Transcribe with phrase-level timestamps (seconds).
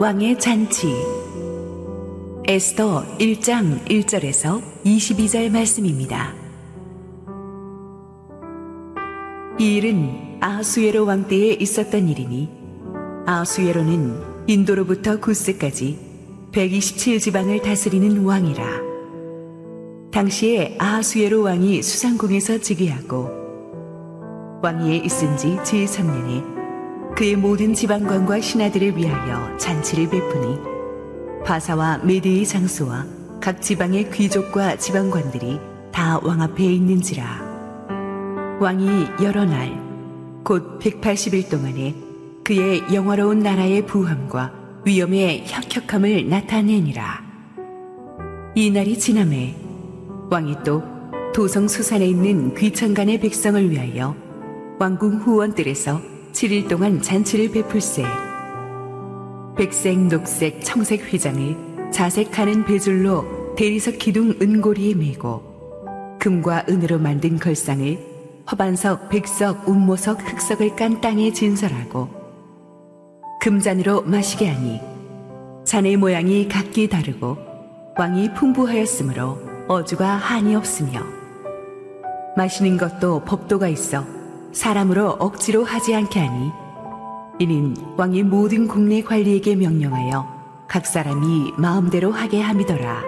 [0.00, 0.94] 왕의 잔치
[2.46, 6.34] 에스더 1장 1절에서 22절 말씀입니다.
[9.58, 12.48] 이 일은 아수에로 왕 때에 있었던 일이니
[13.26, 15.98] 아수에로는 인도로부터 구스까지
[16.52, 18.64] 127지방을 다스리는 왕이라.
[20.12, 23.30] 당시에 아수에로 왕이 수상궁에서 즉위하고
[24.62, 26.57] 왕위에 있은 지 제3년에
[27.18, 30.56] 그의 모든 지방관과 신하들을 위하여 잔치를 베푸니
[31.44, 33.04] 바사와 메드의 장수와
[33.40, 35.58] 각 지방의 귀족과 지방관들이
[35.90, 38.58] 다 왕 앞에 있는지라.
[38.60, 39.82] 왕이 여러 날,
[40.44, 41.96] 곧 180일 동안에
[42.44, 44.52] 그의 영화로운 나라의 부함과
[44.84, 47.24] 위엄의 혁혁함을 나타내니라.
[48.54, 49.56] 이 날이 지남에
[50.30, 50.84] 왕이 또
[51.34, 54.14] 도성 수산에 있는 귀천간의 백성을 위하여
[54.78, 58.04] 왕궁 후원들에서 7일 동안 잔치를 베풀세.
[59.56, 65.42] 백색, 녹색, 청색 휘장을 자색하는 배줄로 대리석 기둥 은고리에 메고
[66.20, 67.98] 금과 은으로 만든 걸상을
[68.52, 72.08] 허반석, 백석, 운모석, 흑석을 깐 땅에 진설하고
[73.40, 74.80] 금잔으로 마시게 하니
[75.64, 77.36] 잔의 모양이 각기 다르고
[77.98, 81.02] 왕이 풍부하였으므로 어주가 한이 없으며
[82.36, 84.17] 마시는 것도 법도가 있어
[84.52, 86.52] 사람으로 억지로 하지 않게 하니
[87.38, 90.26] 이는 왕이 모든 국내 관리에게 명령하여
[90.66, 93.02] 각 사람이 마음대로 하게 함이더라.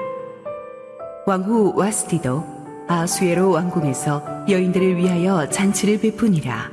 [1.26, 2.44] 왕후 와스티도
[2.88, 6.70] 아수에로 왕궁에서 여인들을 위하여 잔치를 베푸니라.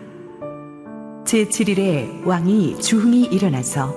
[1.25, 3.93] 제7일에 왕이 주흥이 일어나서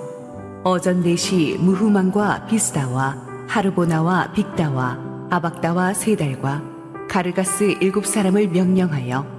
[0.64, 4.98] 어전 대시 무후만과 비스다와 하르보나와 빅다와
[5.30, 6.62] 아박다와 세달과
[7.08, 9.29] 가르가스 일곱 사람을 명령하여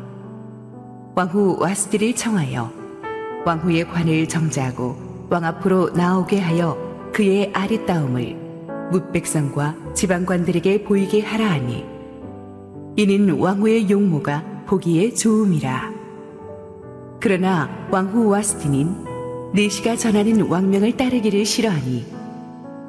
[1.13, 2.71] 왕후 와스티를 청하여
[3.45, 6.77] 왕후의 관을 정자하고 왕 앞으로 나오게 하여
[7.13, 8.37] 그의 아리따움을
[8.91, 11.85] 뭇백성과 지방관들에게 보이게 하라 하니
[12.95, 15.91] 이는 왕후의 용모가 보기에 좋음이라.
[17.19, 22.05] 그러나 왕후 와스틴인 네시가 전하는 왕명을 따르기를 싫어하니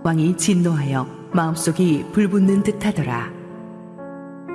[0.04, 3.32] 왕이 진노하여 마음속이 불붙는 듯하더라.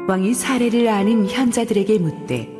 [0.08, 2.57] 왕이 사례를 아는 현자들에게 묻되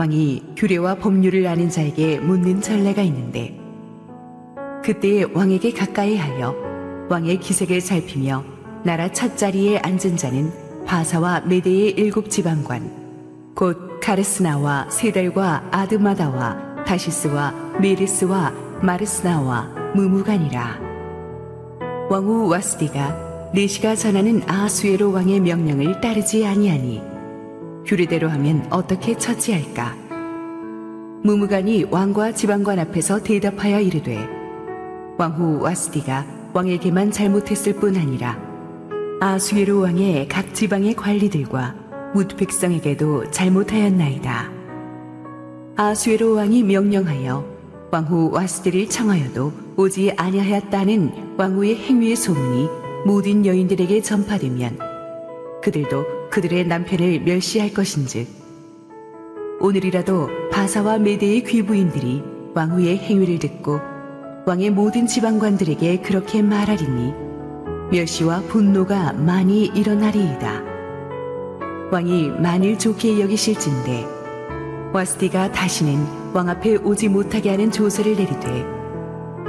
[0.00, 3.54] 왕이 규례와 법률을 아는 자에게 묻는 전례가 있는데
[4.82, 6.54] 그때 왕에게 가까이 하여
[7.10, 8.42] 왕의 기색을 살피며
[8.82, 10.50] 나라 첫 자리에 앉은 자는
[10.86, 17.52] 바사와 메대의 일곱 지방관 곧 카르스나와 세달과 아드마다와 다시스와
[17.82, 20.80] 메르스와 마르스나와 무무간이라.
[22.08, 27.09] 왕후 와스디가 네시가 전하는 아수에로 왕의 명령을 따르지 아니하니
[27.86, 29.96] 규례대로 하면 어떻게 처치할까?
[31.22, 34.26] 무무간이 왕과 지방관 앞에서 대답하여 이르되
[35.18, 38.38] 왕후 와스디가 왕에게만 잘못했을 뿐 아니라
[39.20, 41.74] 아수에로 왕의 각 지방의 관리들과
[42.14, 44.50] 뭇 백성에게도 잘못하였나이다.
[45.76, 47.44] 아수에로 왕이 명령하여
[47.92, 52.68] 왕후 와스디를 청하여도 오지 아니하였다는 왕후의 행위의 소문이
[53.04, 54.78] 모든 여인들에게 전파되면
[55.62, 58.28] 그들도 그들의 남편을 멸시할 것인즉
[59.60, 62.22] 오늘이라도 바사와 메대의 귀부인들이
[62.54, 63.80] 왕후의 행위를 듣고
[64.46, 67.12] 왕의 모든 지방관들에게 그렇게 말하리니
[67.90, 70.62] 멸시와 분노가 많이 일어나리이다.
[71.90, 74.06] 왕이 만일 좋게 여기실진데
[74.92, 78.64] 와스티가 다시는 왕 앞에 오지 못하게 하는 조서를 내리되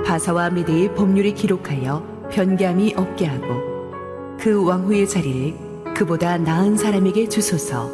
[0.03, 3.47] 바사와 메대의 법률을 기록하여 변감이 없게 하고
[4.39, 5.70] 그 왕후의 자리를
[6.01, 7.87] 그보다 나은 사람에게 주소서.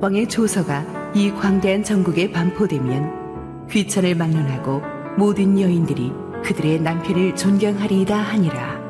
[0.00, 4.82] 왕의 조서가 이 광대한 전국에 반포되면 귀천을 막론하고
[5.16, 8.80] 모든 여인들이 그들의 남편을 존경하리이다 하니라.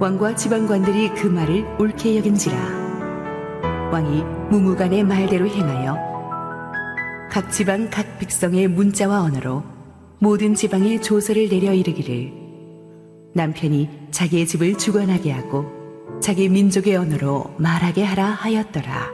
[0.00, 2.56] 왕과 지방관들이 그 말을 옳게 여긴지라.
[3.92, 5.98] 왕이 무무간의 말대로 행하여
[7.30, 9.62] 각 지방 각 백성의 문자와 언어로
[10.20, 12.32] 모든 지방에 조서를 내려 이르기를
[13.34, 15.81] 남편이 자기의 집을 주관하게 하고
[16.20, 19.12] 자기 민족의 언어로 말하게 하라 하였더라.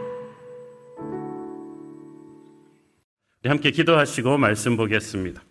[3.43, 5.43] 네, 함께 기도하시고 말씀 보겠습니다.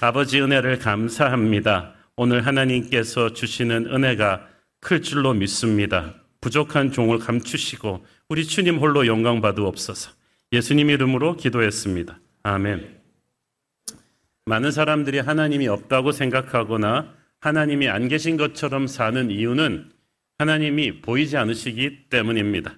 [0.00, 1.94] 아버지 은혜를 감사합니다.
[2.16, 4.46] 오늘 하나님께서 주시는 은혜가
[4.80, 6.14] 클 줄로 믿습니다.
[6.40, 10.12] 부족한 종을 감추시고 우리 주님 홀로 영광 받으옵소서.
[10.52, 12.20] 예수님 이름으로 기도했습니다.
[12.42, 12.96] 아멘.
[14.46, 19.90] 많은 사람들이 하나님이 없다고 생각하거나 하나님이 안 계신 것처럼 사는 이유는
[20.38, 22.74] 하나님이 보이지 않으시기 때문입니다.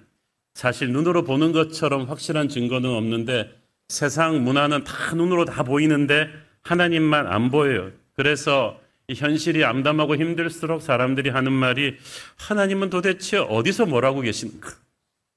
[0.53, 3.51] 사실 눈으로 보는 것처럼 확실한 증거는 없는데
[3.89, 6.29] 세상 문화는 다 눈으로 다 보이는데
[6.61, 7.91] 하나님만 안 보여요.
[8.15, 8.79] 그래서
[9.13, 11.95] 현실이 암담하고 힘들수록 사람들이 하는 말이
[12.37, 14.69] 하나님은 도대체 어디서 뭐라고 계신가?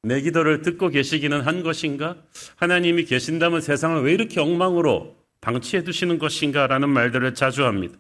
[0.05, 2.17] 내 기도를 듣고 계시기는 한 것인가?
[2.57, 6.67] 하나님이 계신다면 세상을 왜 이렇게 엉망으로 방치해 두시는 것인가?
[6.67, 7.97] 라는 말들을 자주 합니다.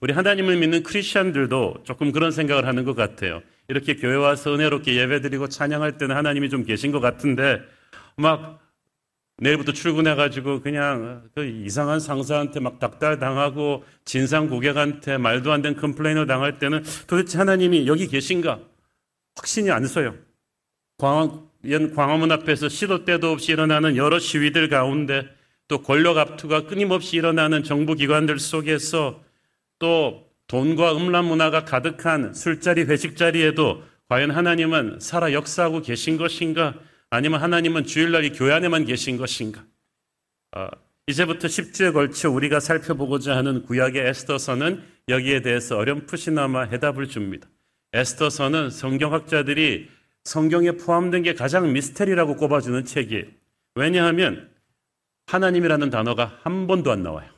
[0.00, 3.42] 우리 하나님을 믿는 크리스천들도 조금 그런 생각을 하는 것 같아요.
[3.68, 7.60] 이렇게 교회 와서 은혜롭게 예배드리고 찬양할 때는 하나님이 좀 계신 것 같은데
[8.16, 8.60] 막
[9.38, 16.26] 내일부터 출근해가지고 그냥 그 이상한 상사한테 막 닥달 당하고 진상 고객한테 말도 안 되는 컴플레인을
[16.26, 18.60] 당할 때는 도대체 하나님이 여기 계신가?
[19.36, 20.14] 확신이 안 서요.
[20.98, 25.26] 광화문, 광화문 앞에서 시도 때도 없이 일어나는 여러 시위들 가운데
[25.66, 29.20] 또 권력 압투가 끊임없이 일어나는 정부 기관들 속에서
[29.78, 36.74] 또 돈과 음란 문화가 가득한 술자리, 회식 자리에도 과연 하나님은 살아 역사하고 계신 것인가?
[37.10, 39.64] 아니면 하나님은 주일날 이 교회 안에만 계신 것인가?
[40.56, 40.68] 어,
[41.06, 47.48] 이제부터 10주에 걸쳐 우리가 살펴보고자 하는 구약의 에스더서는 여기에 대해서 어렴풋이나마 해답을 줍니다.
[47.92, 49.88] 에스더서는 성경학자들이
[50.24, 53.24] 성경에 포함된 게 가장 미스테리라고 꼽아주는 책이에요.
[53.74, 54.50] 왜냐하면
[55.26, 57.28] 하나님이라는 단어가 한 번도 안 나와요.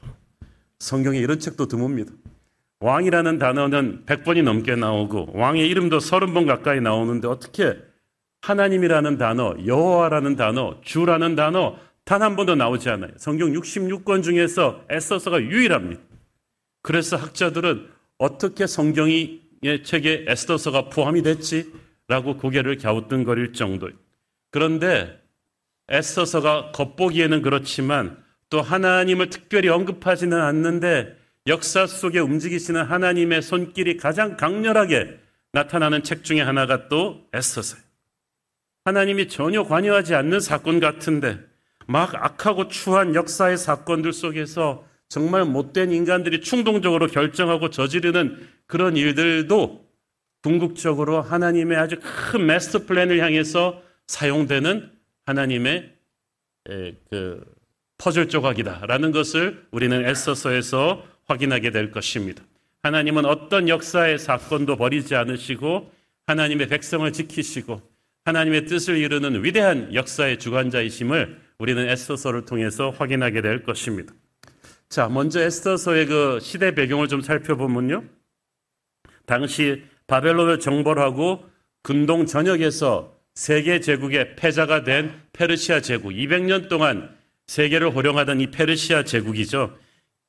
[0.78, 2.12] 성경에 이런 책도 드뭅니다.
[2.81, 7.76] 왕이라는 단어는 100번이 넘게 나오고 왕의 이름도 30번 가까이 나오는데 어떻게
[8.43, 11.76] 하나님이라는 단어, 여호와라는 단어, 주라는 단어
[12.06, 13.11] 단 한 번도 나오지 않아요.
[13.17, 16.00] 성경 66권 중에서 에스더서가 유일합니다.
[16.81, 17.88] 그래서 학자들은
[18.19, 19.40] 어떻게 성경의
[19.84, 21.73] 책에 에스더서가 포함이 됐지?
[22.06, 23.96] 라고 고개를 갸우뚱거릴 정도예요.
[24.52, 25.20] 그런데
[25.88, 28.17] 에스더서가 겉보기에는 그렇지만
[28.50, 35.19] 또 하나님을 특별히 언급하지는 않는데 역사 속에 움직이시는 하나님의 손길이 가장 강렬하게
[35.52, 37.84] 나타나는 책 중에 하나가 또 에스더서예요.
[38.84, 41.38] 하나님이 전혀 관여하지 않는 사건 같은데
[41.87, 49.87] 막 악하고 추한 역사의 사건들 속에서 정말 못된 인간들이 충동적으로 결정하고 저지르는 그런 일들도
[50.42, 54.90] 궁극적으로 하나님의 아주 큰 마스터 플랜을 향해서 사용되는
[55.26, 55.94] 하나님의
[57.10, 57.44] 그
[57.99, 62.43] 퍼즐 조각이다라는 것을 우리는 에서서에서 확인하게 될 것입니다.
[62.82, 65.90] 하나님은 어떤 역사의 사건도 버리지 않으시고
[66.26, 67.81] 하나님의 백성을 지키시고
[68.25, 74.12] 하나님의 뜻을 이루는 위대한 역사의 주관자이심을 우리는 에스더서를 통해서 확인하게 될 것입니다.
[74.88, 78.05] 자, 먼저 에스더서의 그 시대 배경을 좀 살펴보면요.
[79.26, 81.44] 당시 바벨론을 정벌하고
[81.82, 87.14] 근동 전역에서 세계 제국의 패자가 된 페르시아 제국, 200년 동안
[87.46, 89.76] 세계를 호령하던 이 페르시아 제국이죠.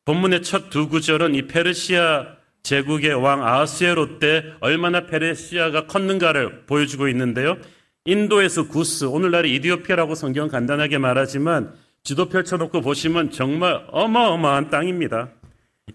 [0.07, 7.57] 본문의 첫 두 구절은 이 페르시아 제국의 왕 아스에로 때 얼마나 페르시아가 컸는가를 보여주고 있는데요.
[8.05, 11.73] 인도에서 구스, 오늘날의 이디오피아라고 성경은 간단하게 말하지만
[12.03, 15.31] 지도 펼쳐놓고 보시면 정말 어마어마한 땅입니다.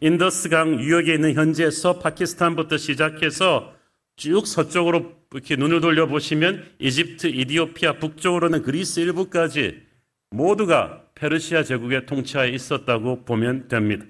[0.03, 3.73] 인더스강 유역에 있는 현지에서 파키스탄부터 시작해서
[4.17, 9.81] 쭉 서쪽으로 이렇게 눈을 돌려보시면 이집트, 이디오피아, 북쪽으로는 그리스 일부까지
[10.33, 14.05] 모두가 페르시아 제국의 통치하에 있었다고 보면 됩니다.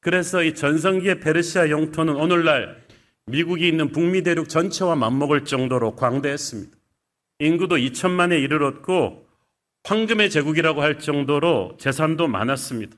[0.00, 2.84] 그래서 이 전성기의 페르시아 영토는 오늘날
[3.26, 6.76] 미국이 있는 북미 대륙 전체와 맞먹을 정도로 광대했습니다.
[7.38, 9.24] 인구도 2천만에 이르렀고
[9.84, 12.96] 황금의 제국이라고 할 정도로 재산도 많았습니다.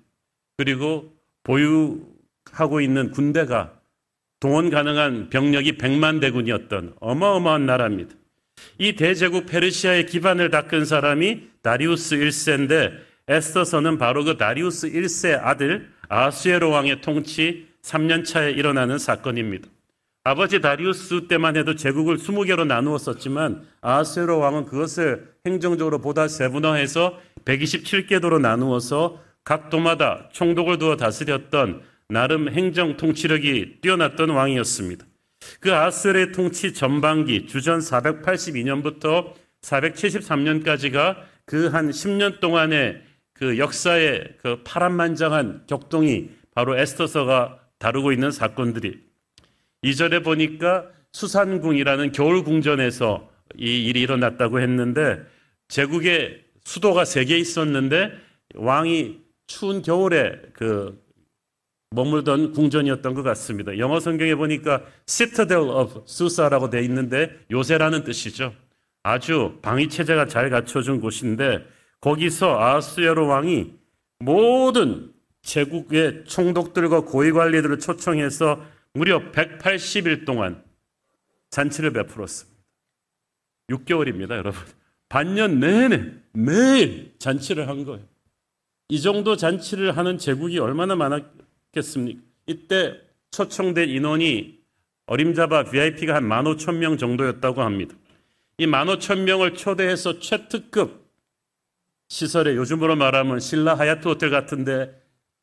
[0.56, 3.78] 그리고 보유하고 있는 군대가
[4.40, 8.14] 동원 가능한 병력이 100만 대군이었던 어마어마한 나라입니다.
[8.78, 16.70] 이 대제국 페르시아의 기반을 닦은 사람이 다리우스 1세인데 에스더서는 바로 그 다리우스 1세 아들 아수에로
[16.70, 19.68] 왕의 통치 3년 차에 일어나는 사건입니다.
[20.24, 29.20] 아버지 다리우스 때만 해도 제국을 20개로 나누었었지만 아수에로 왕은 그것을 행정적으로 보다 세분화해서 127개도로 나누어서
[29.44, 35.06] 각 도마다 총독을 두어 다스렸던 나름 행정 통치력이 뛰어났던 왕이었습니다.
[35.60, 39.32] 그 아스르의 통치 전반기 주전 482년부터
[39.62, 43.02] 473년까지가 그 한 10년 동안의
[43.40, 49.00] 그 역사의 그 파란만장한 격동이 바로 에스터서가 다루고 있는 사건들이
[49.82, 55.22] 2절에 보니까 수산궁이라는 겨울 궁전에서 이 일이 일어났다고 했는데
[55.68, 58.12] 제국의 수도가 세 개 있었는데
[58.56, 61.02] 왕이 추운 겨울에 그
[61.92, 63.78] 머물던 궁전이었던 것 같습니다.
[63.78, 68.52] 영어 성경에 보니까 Citadel of Susa라고 되어 있는데 요새라는 뜻이죠.
[69.02, 71.64] 아주 방위 체제가 잘 갖춰진 곳인데
[72.00, 73.72] 거기서 아스여로 왕이
[74.20, 80.62] 모든 제국의 총독들과 고위 관리들을 초청해서 무려 180일 동안
[81.50, 82.60] 잔치를 베풀었습니다.
[83.70, 84.60] 6개월입니다, 여러분.
[85.08, 88.04] 반년 내내 매일 잔치를 한 거예요.
[88.88, 92.20] 이 정도 잔치를 하는 제국이 얼마나 많았겠습니까?
[92.46, 94.58] 이때 초청된 인원이
[95.06, 97.94] 어림잡아 VIP가 한 15,000명 정도였다고 합니다.
[98.58, 101.09] 이 15,000명을 초대해서 최특급
[102.10, 105.00] 시설에 요즘으로 말하면 신라 하얏트 호텔 같은데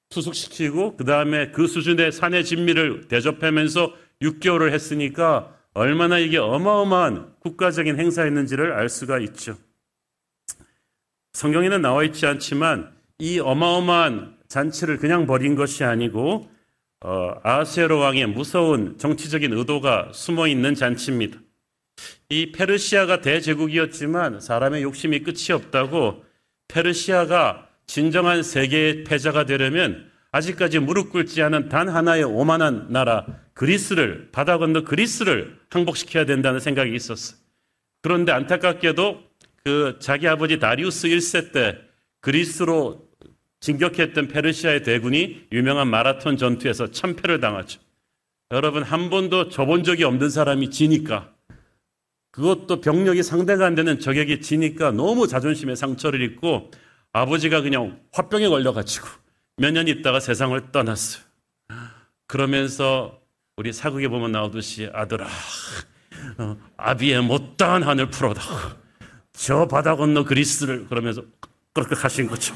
[0.10, 8.74] 투숙시키고 그 다음에 그 수준의 사내 진미를 대접하면서 6개월을 했으니까 얼마나 이게 어마어마한 국가적인 행사였는지를
[8.74, 9.56] 알 수가 있죠.
[11.34, 16.50] 성경에는 나와 있지 않지만 이 어마어마한 잔치를 그냥 벌인 것이 아니고
[17.02, 21.40] 어, 아세로 왕의 무서운 정치적인 의도가 숨어 있는 잔치입니다.
[22.30, 26.27] 이 페르시아가 대제국이었지만 사람의 욕심이 끝이 없다고
[26.68, 34.58] 페르시아가 진정한 세계의 패자가 되려면 아직까지 무릎 꿇지 않은 단 하나의 오만한 나라 그리스를 바다
[34.58, 37.40] 건너 그리스를 항복시켜야 된다는 생각이 있었어요.
[38.02, 39.24] 그런데 안타깝게도
[39.64, 41.78] 그 자기 아버지 다리우스 1세 때
[42.22, 43.08] 그리스로
[43.60, 47.80] 진격했던 페르시아의 대군이 유명한 마라톤 전투에서 참패를 당하죠.
[48.52, 51.34] 여러분 한 번도 져본 적이 없는 사람이 지니까
[52.38, 56.70] 그것도 병력이 상대가 안 되는 적에게 지니까 너무 자존심에 상처를 입고
[57.12, 59.08] 아버지가 그냥 화병에 걸려가지고
[59.58, 61.24] 몇 년 있다가 세상을 떠났어요.
[62.28, 63.20] 그러면서
[63.56, 65.26] 우리 사극에 보면 나오듯이 아들아,
[66.38, 68.40] 어, 아비의 못다한 하늘 풀어다.
[69.34, 71.24] 저 바다 건너 그리스를 그러면서
[71.74, 72.54] 그렇게 하신 거죠.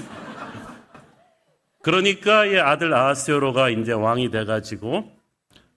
[1.82, 5.12] 그러니까 이 아들 아하스요로가 이제 왕이 돼가지고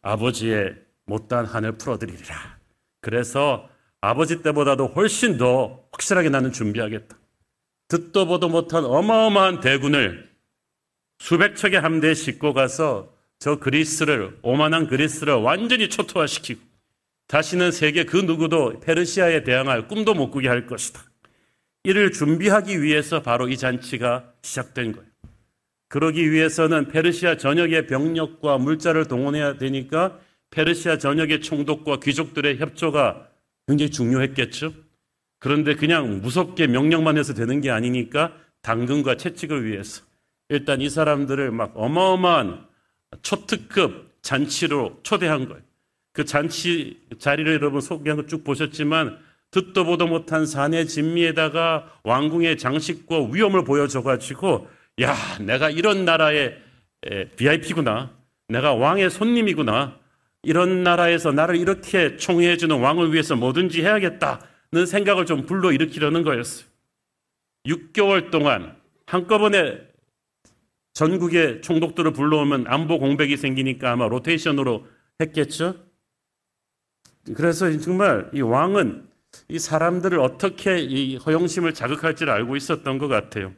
[0.03, 0.75] 아버지의
[1.07, 2.59] 못다한 하늘 풀어드리리라.
[3.01, 3.67] 그래서
[4.05, 7.17] 아버지 때보다도 훨씬 더 확실하게 나는 준비하겠다.
[7.89, 10.31] 듣도 보도 못한 어마어마한 대군을
[11.19, 16.61] 수백 척의 함대에 싣고 가서 저 그리스를 오만한 그리스를 완전히 초토화시키고
[17.29, 21.03] 다시는 세계 그 누구도 페르시아에 대항할 꿈도 못 꾸게 할 것이다.
[21.85, 25.09] 이를 준비하기 위해서 바로 이 잔치가 시작된 거예요.
[25.89, 30.19] 그러기 위해서는 페르시아 전역의 병력과 물자를 동원해야 되니까
[30.51, 33.29] 페르시아 전역의 총독과 귀족들의 협조가
[33.67, 34.73] 굉장히 중요했겠죠.
[35.39, 40.03] 그런데 그냥 무섭게 명령만 해서 되는 게 아니니까 당근과 채찍을 위해서
[40.49, 42.67] 일단 이 사람들을 막 어마어마한
[43.23, 45.63] 초특급 잔치로 초대한 거예요.
[46.13, 49.19] 그 잔치 자리를 여러분 소개한 거 쭉 보셨지만
[49.51, 54.69] 듣도 보도 못한 산의 진미에다가 왕궁의 장식과 위엄을 보여줘가지고
[55.03, 56.57] 야 내가 이런 나라의
[57.37, 58.11] VIP구나
[58.49, 59.99] 내가 왕의 손님이구나
[60.45, 64.41] 이런 나라에서 나를 이렇게 총애해주는 왕을 위해서 뭐든지 해야겠다
[64.75, 66.67] 는 생각을 좀 불러일으키려는 거였어요.
[67.67, 68.75] 6개월 동안
[69.07, 69.81] 한꺼번에
[70.95, 74.85] 전국의 총독들을 불러오면 안보 공백이 생기니까 아마 로테이션으로
[75.21, 75.77] 했겠죠.
[77.37, 79.07] 그래서 정말 이 왕은
[79.49, 83.53] 이 사람들을 어떻게 이 허영심을 자극할지를 알고 있었던 것 같아요.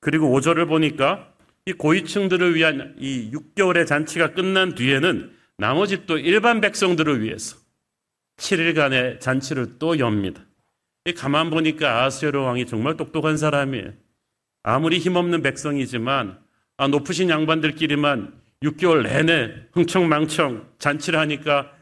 [0.00, 1.32] 그리고 5절을 보니까
[1.66, 7.56] 이 고위층들을 위한 이 6개월의 잔치가 끝난 뒤에는 나머지 또 일반 백성들을 위해서
[8.36, 10.40] 7일간의 잔치를 또 엽니다.
[11.16, 13.92] 가만 보니까 아스웨로 왕이 정말 똑똑한 사람이에요.
[14.62, 16.38] 아무리 힘없는 백성이지만
[16.76, 21.72] 아, 높으신 양반들끼리만 6개월 내내 흥청망청 잔치를 하니까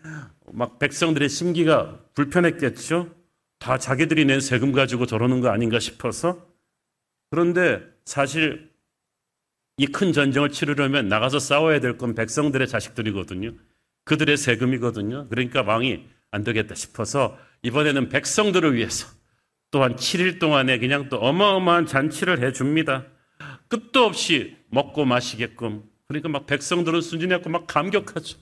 [0.52, 3.14] 막 백성들의 심기가 불편했겠죠.
[3.58, 6.46] 다 자기들이 낸 세금 가지고 저러는 거 아닌가 싶어서.
[7.30, 8.70] 그런데 사실
[9.78, 13.52] 이 큰 전쟁을 치르려면 나가서 싸워야 될 건 백성들의 자식들이거든요.
[14.04, 15.28] 그들의 세금이거든요.
[15.28, 19.08] 그러니까 왕이 안 되겠다 싶어서 이번에는 백성들을 위해서
[19.70, 23.04] 또한 7일 동안에 그냥 또 어마어마한 잔치를 해줍니다.
[23.68, 25.82] 끝도 없이 먹고 마시게끔.
[26.08, 28.38] 그러니까 막 백성들은 순진해갖고 막 감격하죠.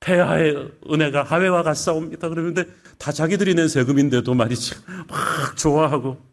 [0.00, 2.28] 폐하의 은혜가 하회와 같사옵니다.
[2.28, 2.64] 그러는데
[2.98, 4.76] 다 자기들이 낸 세금인데도 말이죠.
[5.08, 6.24] 막 좋아하고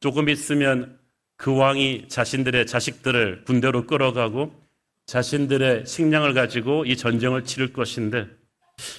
[0.00, 0.98] 조금 있으면
[1.42, 4.54] 그 왕이 자신들의 자식들을 군대로 끌어가고
[5.06, 8.28] 자신들의 식량을 가지고 이 전쟁을 치를 것인데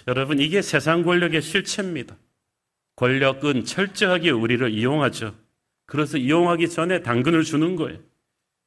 [0.09, 2.17] 여러분 이게 세상 권력의 실체입니다.
[2.97, 5.33] 권력은 철저하게 우리를 이용하죠.
[5.85, 7.99] 그래서 이용하기 전에 당근을 주는 거예요.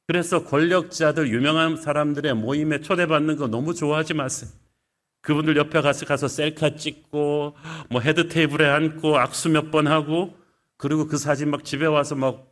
[0.07, 4.49] 그래서 권력자들, 유명한 사람들의 모임에 초대받는 거 너무 좋아하지 마세요.
[5.21, 7.55] 그분들 옆에 가서 가서 셀카 찍고,
[7.91, 10.35] 뭐 head table에 앉고, 악수 몇 번 하고,
[10.77, 12.47] 그리고 그 사진 막 집에 와서 막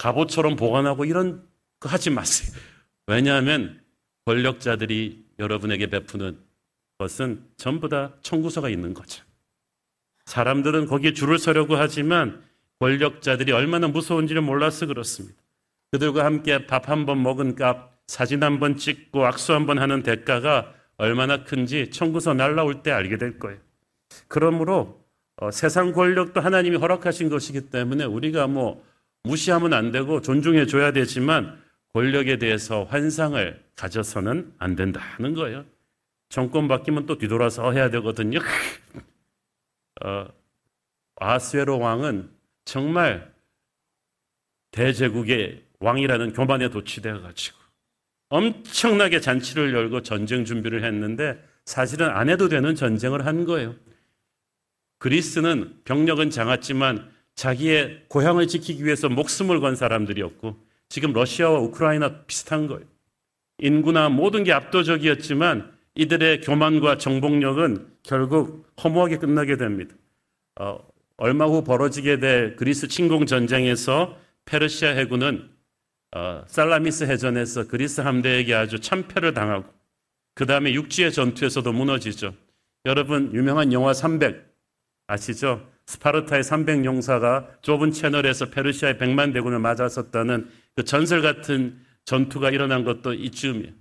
[0.00, 1.46] 갑옷처럼 보관하고 이런
[1.78, 2.58] 거 하지 마세요.
[3.06, 3.82] 왜냐하면
[4.24, 6.38] 권력자들이 여러분에게 베푸는
[6.98, 9.22] 것은 전부 다 청구서가 있는 거죠.
[10.24, 12.42] 사람들은 거기에 줄을 서려고 하지만
[12.78, 15.36] 권력자들이 얼마나 무서운지를 몰라서 그렇습니다.
[15.92, 20.02] 그들과 함께 밥 한 번 먹은 값, 사진 한 번 찍고 악수 한 번 하는
[20.02, 23.58] 대가가 얼마나 큰지 청구서 날라올 때 알게 될 거예요.
[24.28, 25.04] 그러므로
[25.36, 28.82] 어, 세상 권력도 하나님이 허락하신 것이기 때문에 우리가 뭐
[29.24, 31.62] 무시하면 안 되고 존중해 줘야 되지만
[31.92, 35.64] 권력에 대해서 환상을 가져서는 안 된다는 거예요.
[36.28, 38.38] 정권 바뀌면 또 뒤돌아서 해야 되거든요.
[40.04, 40.28] 어,
[41.16, 42.30] 아스웨로 왕은
[42.64, 43.32] 정말
[44.70, 47.58] 대제국의 왕이라는 교만에 도취되어 가지고
[48.28, 53.74] 엄청나게 잔치를 열고 전쟁 준비를 했는데 사실은 안 해도 되는 전쟁을 한 거예요.
[54.98, 60.58] 그리스는 병력은 장았지만 자기의 고향을 지키기 위해서 목숨을 건 사람들이었고
[60.90, 62.84] 지금 러시아와 우크라이나 비슷한 거예요.
[63.56, 69.94] 인구나 모든 게 압도적이었지만 이들의 교만과 정복력은 결국 허무하게 끝나게 됩니다.
[70.60, 75.48] 어, 얼마 후 벌어지게 될 그리스 침공 전쟁에서 페르시아 해군은
[76.14, 79.64] 어, 살라미스 해전에서 그리스 함대에게 아주 참패를 당하고
[80.34, 82.34] 그 다음에 육지의 전투에서도 무너지죠.
[82.84, 84.46] 여러분 유명한 영화 300
[85.06, 85.66] 아시죠?
[85.90, 93.14] 스파르타의 300 용사가 좁은 채널에서 페르시아의 100만 대군을 맞았었다는 그 전설 같은 전투가 일어난 것도
[93.14, 93.72] 이쯤이에요.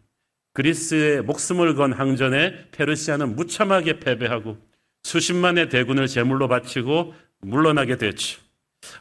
[0.53, 4.57] 그리스의 목숨을 건 항전에 페르시아는 무참하게 패배하고
[5.03, 8.41] 수십만의 대군을 제물로 바치고 물러나게 됐죠.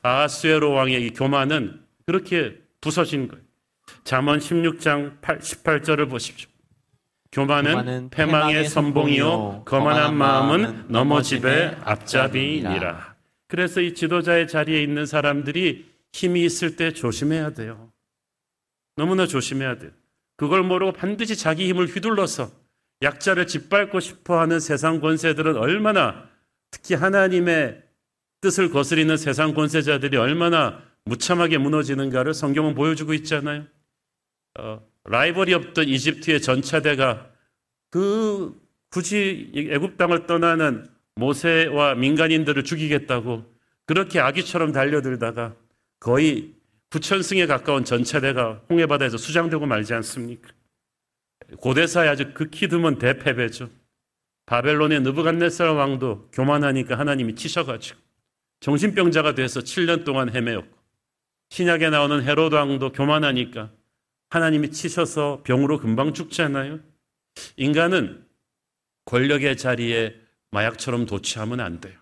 [0.02, 3.42] 아스웨로 왕의 이 교만은 그렇게 부서진 거예요.
[4.04, 6.50] 잠언 16장 8, 18절을 보십시오.
[7.32, 13.16] 교만은, 교만은 패망의 선봉이요 거만한 마음은 넘어집의 앞잡이니라.
[13.48, 17.90] 그래서 이 지도자의 자리에 있는 사람들이 힘이 있을 때 조심해야 돼요.
[18.96, 19.90] 너무나 조심해야 돼요.
[20.36, 22.50] 그걸 모르고 반드시 자기 힘을 휘둘러서
[23.02, 26.28] 약자를 짓밟고 싶어 하는 세상 권세들은 얼마나
[26.70, 27.82] 특히 하나님의
[28.40, 33.64] 뜻을 거스리는 세상 권세자들이 얼마나 무참하게 무너지는가를 성경은 보여주고 있잖아요.
[34.58, 37.30] 어, 라이벌이 없던 이집트의 전차대가
[37.90, 38.60] 그
[38.90, 40.86] 굳이 애굽 땅을 떠나는
[41.16, 43.44] 모세와 민간인들을 죽이겠다고
[43.86, 45.54] 그렇게 아기처럼 달려들다가
[45.98, 46.52] 거의
[46.90, 50.50] 9천승에 가까운 전차대가 홍해바다에서 수장되고 말지 않습니까?
[51.58, 53.70] 고대사에 아주 극히 드문 대패배죠.
[54.46, 57.98] 바벨론의 느부갓네살 왕도 교만하니까 하나님이 치셔가지고
[58.60, 60.76] 정신병자가 돼서 7년 동안 헤매였고
[61.50, 63.70] 신약에 나오는 헤로드 왕도 교만하니까
[64.30, 66.80] 하나님이 치셔서 병으로 금방 죽잖아요.
[67.56, 68.24] 인간은
[69.04, 70.14] 권력의 자리에
[70.50, 71.98] 마약처럼 도취하면 안 돼요.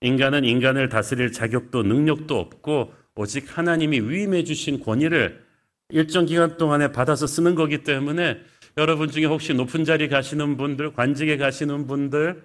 [0.00, 5.44] 인간은 인간을 다스릴 자격도 능력도 없고 오직 하나님이 위임해 주신 권위를
[5.90, 8.40] 일정 기간 동안에 받아서 쓰는 거기 때문에
[8.76, 12.44] 여러분 중에 혹시 높은 자리 가시는 분들, 관직에 가시는 분들,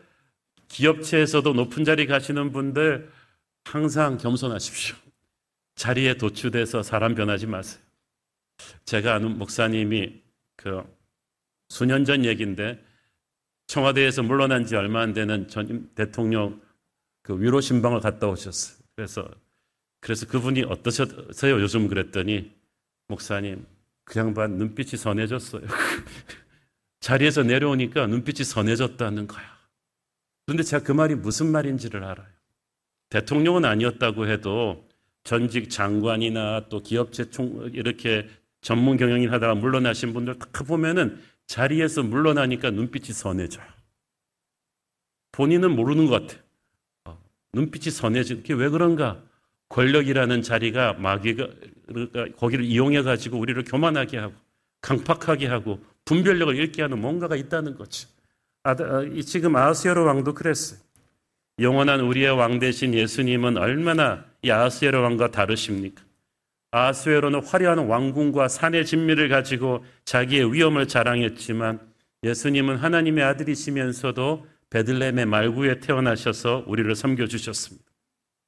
[0.69, 3.09] 기업체에서도 높은 자리 가시는 분들
[3.65, 4.95] 항상 겸손하십시오.
[5.75, 7.81] 자리에 도취돼서 사람 변하지 마세요.
[8.91, 10.21] 제가 아는 목사님이
[10.57, 10.83] 그
[11.69, 12.77] 수년 전 얘기인데
[13.67, 16.61] 청와대에서 물러난 지 얼마 안 되는 전 대통령
[17.21, 18.77] 그 위로 신방을 갔다 오셨어요.
[18.93, 19.29] 그래서
[20.01, 21.61] 그래서 그분이 어떠셨어요?
[21.61, 22.51] 요즘 그랬더니
[23.07, 23.65] 목사님
[24.03, 25.61] 그 양반 눈빛이 선해졌어요.
[26.99, 29.57] 자리에서 내려오니까 눈빛이 선해졌다는 거야.
[30.45, 32.27] 그런데 제가 그 말이 무슨 말인지를 알아요.
[33.07, 34.85] 대통령은 아니었다고 해도
[35.23, 38.27] 전직 장관이나 또 기업체 총 이렇게
[38.61, 43.65] 전문 경영인 하다가 물러나신 분들 다 보면은 자리에서 물러나니까 눈빛이 선해져요.
[45.31, 46.43] 본인은 모르는 것 같아요.
[47.05, 47.17] 어,
[47.53, 49.21] 눈빛이 선해지는 게왜 그런가?
[49.69, 51.47] 권력이라는 자리가 마귀가
[52.37, 54.33] 거기를 이용해 가지고 우리를 교만하게 하고
[54.81, 58.09] 강팍하게 하고 분별력을 잃게 하는 뭔가가 있다는 거죠.
[58.63, 58.75] 아,
[59.25, 60.79] 지금 아스여로 왕도 그랬어요.
[61.59, 66.03] 영원한 우리의 왕 대신 예수님은 얼마나 이 아스웨로 왕과 다르십니까?
[66.71, 71.79] 아스웨로는 화려한 왕궁과 산의 진미를 가지고 자기의 위엄을 자랑했지만
[72.23, 77.85] 예수님은 하나님의 아들이시면서도 베들레헴의 말구에 태어나셔서 우리를 섬겨 주셨습니다.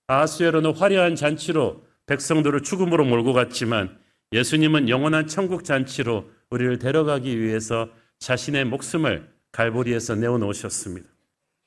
[0.08, 3.98] 아스웨로는 화려한 잔치로 백성들을 죽음으로 몰고 갔지만
[4.32, 11.08] 예수님은 영원한 천국 잔치로 우리를 데려가기 위해서 자신의 목숨을 갈보리에서 내어놓으셨습니다.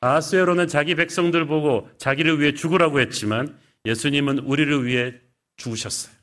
[0.01, 5.14] 아스웨로는 자기 백성들 보고 자기를 위해 죽으라고 했지만 예수님은 우리를 위해
[5.57, 6.15] 죽으셨어요.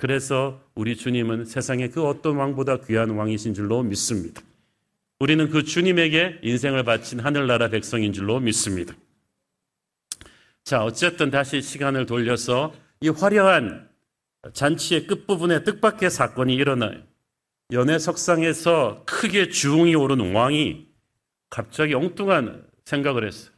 [0.00, 4.40] 그래서 우리 주님은 세상의 그 어떤 왕보다 귀한 왕이신 줄로 믿습니다.
[5.18, 8.94] 우리는 그 주님에게 인생을 바친 하늘나라 백성인 줄로 믿습니다.
[10.64, 13.90] 자, 어쨌든 다시 시간을 돌려서 이 화려한
[14.54, 17.02] 잔치의 끝부분에 뜻밖의 사건이 일어나요.
[17.70, 20.86] 연애 석상에서 크게 주웅이 오른 왕이
[21.50, 23.52] 갑자기 엉뚱한 생각을 했어요.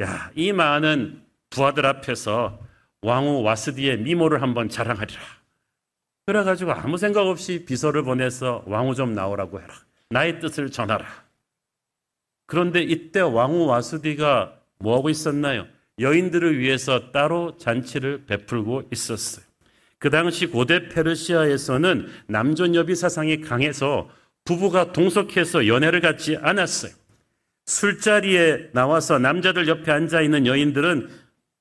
[0.00, 2.58] 야, 이 많은 부하들 앞에서
[3.02, 5.37] 왕후 와스디의 미모를 한번 자랑하리라.
[6.28, 9.72] 그래가지고 아무 생각 없이 비서를 보내서 왕후 좀 나오라고 해라.
[10.10, 11.06] 나의 뜻을 전하라.
[12.46, 15.66] 그런데 이때 왕후 와스디가 뭐하고 있었나요?
[15.98, 19.42] 여인들을 위해서 따로 잔치를 베풀고 있었어요.
[19.98, 24.10] 그 당시 고대 페르시아에서는 남존 여비 사상이 강해서
[24.44, 26.92] 부부가 동석해서 연애를 갖지 않았어요.
[27.64, 31.08] 술자리에 나와서 남자들 옆에 앉아 있는 여인들은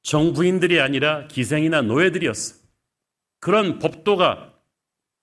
[0.04, 2.60] 정부인들이 아니라 기생이나 노예들이었어요.
[3.40, 4.57] 그런 법도가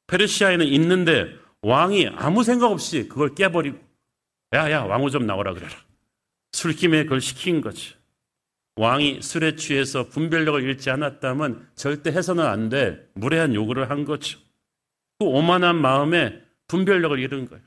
[0.06, 3.78] 페르시아에는 있는데 왕이 아무 생각 없이 그걸 깨버리고
[4.54, 5.72] 야야 왕후 좀 나오라 그래라.
[6.52, 7.96] 술김에 그걸 시킨 거죠.
[8.76, 13.08] 왕이 술에 취해서 분별력을 잃지 않았다면 절대 해서는 안 돼.
[13.14, 14.38] 무례한 요구를 한 거죠.
[15.18, 17.62] 그 오만한 마음에 분별력을 잃은 거예요.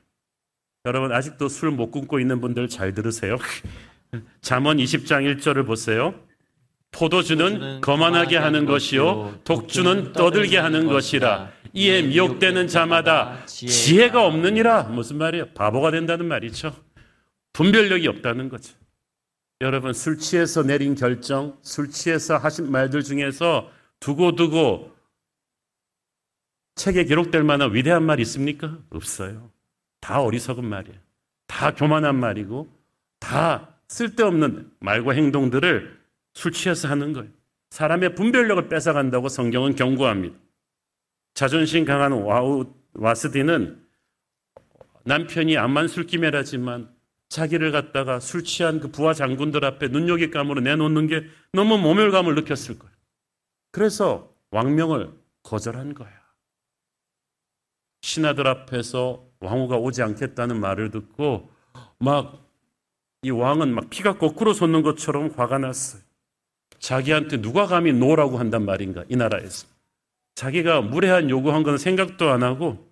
[0.84, 3.36] 여러분 아직도 술 못 끊고 있는 분들 잘 들으세요.
[4.40, 6.14] 잠언 20장 1절을 보세요.
[6.90, 15.50] 포도주는 거만하게 하는 것이요 독주는 떠들게 하는 것이라 이에 미혹되는 자마다 지혜가 없느니라 무슨 말이에요?
[15.54, 16.74] 바보가 된다는 말이죠.
[17.52, 18.74] 분별력이 없다는 거죠.
[19.60, 23.70] 여러분 술 취해서 내린 결정, 술 취해서 하신 말들 중에서
[24.00, 24.96] 두고두고
[26.76, 28.78] 책에 기록될 만한 위대한 말 있습니까?
[28.90, 29.50] 없어요.
[30.00, 30.96] 다 어리석은 말이에요.
[31.48, 32.68] 다 교만한 말이고
[33.18, 35.97] 다 쓸데없는 말과 행동들을
[36.38, 37.28] 술 취해서 하는 거예요.
[37.70, 40.38] 사람의 분별력을 뺏어간다고 성경은 경고합니다.
[41.34, 43.84] 자존심 강한 왕후, 와스디는
[45.02, 46.94] 남편이 암만 술김이라지만
[47.28, 52.94] 자기를 갖다가 술 취한 그 부하 장군들 앞에 눈요깃감으로 내놓는 게 너무 모멸감을 느꼈을 거예요.
[53.72, 56.12] 그래서 왕명을 거절한 거야.
[58.02, 61.50] 신하들 앞에서 왕후가 오지 않겠다는 말을 듣고
[61.98, 62.48] 막
[63.22, 66.07] 이 왕은 막 피가 거꾸로 솟는 것처럼 화가 났어요.
[66.78, 69.66] 자기한테 누가 감히 no라고 한단 말인가 이 나라에서.
[70.34, 72.88] 자기가 무례한 요구한 건 생각도 안 하고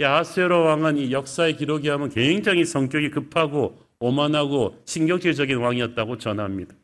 [0.00, 6.74] 야세로 왕은 이 역사의 기록에 하면 굉장히 성격이 급하고 오만하고 신경질적인 왕이었다고 전합니다.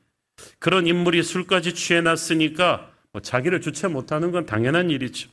[0.58, 5.30] 그런 인물이 술까지 취해놨으니까 뭐 자기를 주체 못하는 건 당연한 일이죠.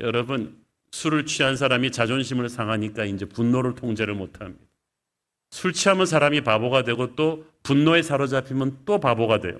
[0.00, 0.56] 여러분
[0.90, 4.64] 술을 취한 사람이 자존심을 상하니까 이제 분노를 통제를 못합니다.
[5.50, 9.58] 술 취하면 사람이 바보가 되고 또 분노에 사로잡히면 또 바보가 돼요.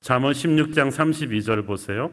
[0.00, 2.12] 잠언 16장 32절 보세요.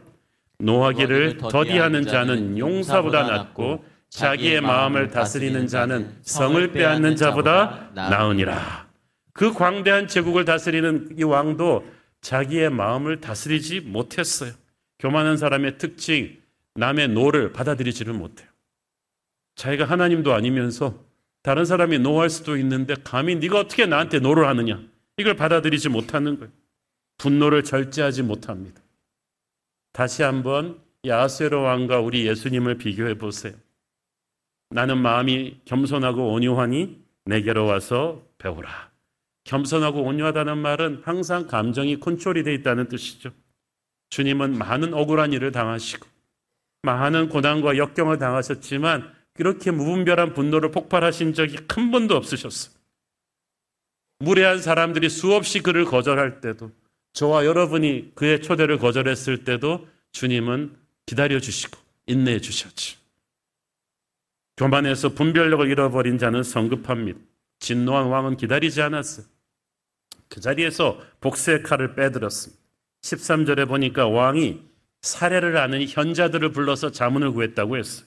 [0.58, 8.88] 노하기를 더디하는 자는 용사보다 낫고 자기의 마음을 다스리는 자는 성을 빼앗는 자보다 나으니라.
[9.32, 11.86] 그 광대한 제국을 다스리는 이 왕도
[12.20, 14.52] 자기의 마음을 다스리지 못했어요.
[14.98, 16.36] 교만한 사람의 특징,
[16.74, 18.48] 남의 no를 받아들이지를 못해요.
[19.54, 20.98] 자기가 하나님도 아니면서
[21.42, 24.80] 다른 사람이 no할 수도 있는데 감히 네가 어떻게 나한테 no를 하느냐
[25.16, 26.52] 이걸 받아들이지 못하는 거예요.
[27.18, 28.80] 분노를 절제하지 못합니다.
[29.92, 33.54] 다시 한번 야세로 왕과 우리 예수님을 비교해 보세요.
[34.70, 38.90] 나는 마음이 겸손하고 온유하니 내게로 와서 배우라.
[39.44, 43.30] 겸손하고 온유하다는 말은 항상 감정이 컨트롤이 되어 있다는 뜻이죠.
[44.10, 46.06] 주님은 많은 억울한 일을 당하시고
[46.82, 52.74] 많은 고난과 역경을 당하셨지만 그렇게 무분별한 분노를 폭발하신 적이 한 번도 없으셨어요.
[54.20, 56.70] 무례한 사람들이 수없이 그를 거절할 때도
[57.18, 61.76] 저와 여러분이 그의 초대를 거절했을 때도 주님은 기다려 주시고
[62.06, 62.96] 인내해 주셨지.
[64.56, 67.18] 교만해서 분별력을 잃어버린 자는 성급합니다.
[67.58, 69.26] 진노한 왕은 기다리지 않았어요.
[70.28, 72.62] 그 자리에서 복수의 칼을 빼들었습니다.
[73.02, 74.62] 13절에 보니까 왕이
[75.02, 78.06] 사례를 아는 현자들을 불러서 자문을 구했다고 했어요.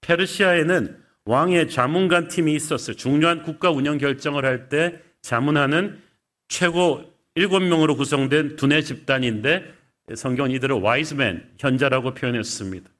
[0.00, 2.96] 페르시아에는 왕의 자문관 팀이 있었어요.
[2.96, 6.00] 중요한 국가 운영 결정을 할 때 자문하는
[6.48, 7.04] 최고
[7.36, 9.64] 7명으로 구성된 두뇌 집단인데
[10.14, 12.90] 성경 이들을 와이즈맨, 현자라고 표현했습니다.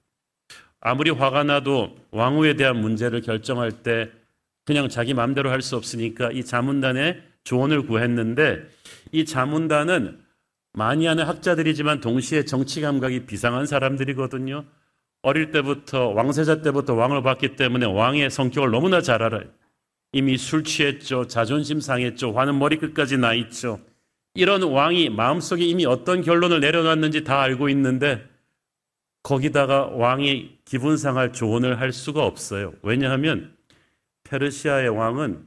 [0.80, 4.10] 아무리 화가 나도 왕후에 대한 문제를 결정할 때
[4.64, 8.62] 그냥 자기 마음대로 할 수 없으니까 이 자문단에 조언을 구했는데
[9.12, 10.20] 이 자문단은
[10.76, 14.64] 하는 학자들이지만 동시에 정치 감각이 비상한 사람들이거든요.
[15.22, 19.44] 어릴 때부터 왕세자 때부터 왕을 봤기 때문에 왕의 성격을 너무나 잘 알아요.
[20.12, 21.26] 이미 술 취했죠.
[21.26, 22.32] 자존심 상했죠.
[22.32, 23.80] 화는 머리끝까지 나 있죠.
[24.34, 28.28] 이런 왕이 마음속에 이미 어떤 결론을 내려놨는지 다 알고 있는데
[29.22, 32.72] 거기다가 왕이 기분 상할 조언을 할 수가 없어요.
[32.82, 33.56] 왜냐하면
[34.24, 35.46] 페르시아의 왕은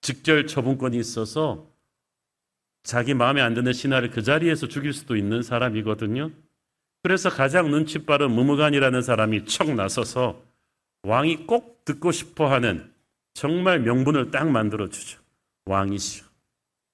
[0.00, 1.70] 직절 처분권이 있어서
[2.82, 6.30] 자기 마음에 안 드는 신하를 그 자리에서 죽일 수도 있는 사람이거든요.
[7.02, 10.42] 그래서 가장 눈치 빠른 무무간이라는 사람이 척 나서서
[11.02, 12.90] 왕이 꼭 듣고 싶어 하는
[13.34, 15.20] 정말 명분을 딱 만들어 주죠.
[15.66, 16.24] 왕이시여.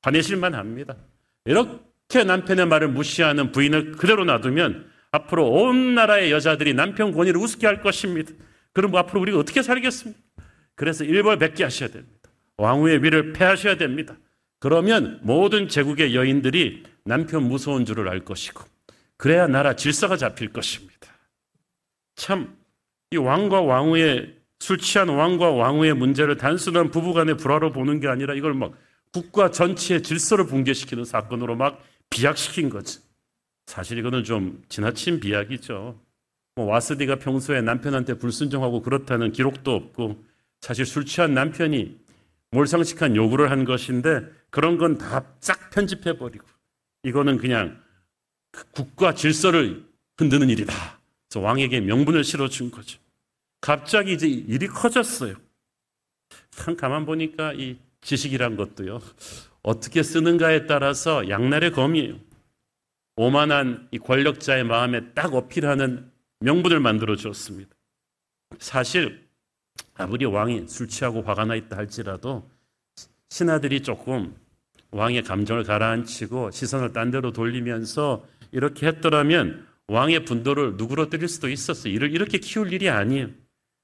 [0.03, 0.97] 화내실만 합니다.
[1.45, 7.81] 이렇게 남편의 말을 무시하는 부인을 그대로 놔두면 앞으로 온 나라의 여자들이 남편 권위를 우습게 할
[7.81, 8.33] 것입니다.
[8.73, 10.21] 그럼 앞으로 우리가 어떻게 살겠습니까?
[10.77, 12.31] 그래서 일벌백계 하셔야 됩니다.
[12.57, 14.17] 왕후의 위를 패하셔야 됩니다.
[14.61, 18.63] 그러면 모든 제국의 여인들이 남편 무서운 줄을 알 것이고
[19.17, 21.09] 그래야 나라 질서가 잡힐 것입니다.
[22.15, 22.61] 참
[23.13, 28.55] 이 왕과 왕후의 술 취한 왕과 왕후의 문제를 단순한 부부간의 불화로 보는 게 아니라 이걸
[28.55, 28.73] 막
[29.13, 33.01] 국가 전체의 질서를 붕괴시키는 사건으로 막 비약시킨 거지.
[33.67, 36.01] 사실 이거는 좀 지나친 비약이죠.
[36.57, 40.25] 뭐 와스디가 평소에 남편한테 불순종하고 그렇다는 기록도 없고
[40.61, 41.99] 사실 술 취한 남편이
[42.51, 46.45] 몰상식한 요구를 한 것인데 그런 건다싹 편집해 버리고
[47.05, 47.81] 이거는 그냥
[48.51, 50.75] 그 국가 질서를 흔드는 일이다.
[51.29, 52.99] 그래서 왕에게 명분을 실어준 거죠.
[53.61, 55.37] 갑자기 이제 일이 커졌어요.
[56.51, 59.01] 참 가만 보니까 이 지식이란 것도요.
[59.63, 62.19] 어떻게 쓰는가에 따라서 양날의 검이에요.
[63.17, 66.11] 오만한 이 권력자의 마음에 딱 어필하는
[66.41, 67.71] 명분을 만들어 주었습니다.
[68.59, 69.29] 사실
[69.95, 72.49] 아무리 왕이 술 취하고 화가 나 있다 할지라도
[73.29, 74.35] 신하들이 조금
[74.93, 81.93] 왕의 감정을 가라앉히고 시선을 딴 데로 돌리면서 이렇게 했더라면 왕의 분도를 누구로뜨릴 수도 있었어요.
[81.93, 83.29] 이를 이렇게 키울 일이 아니에요.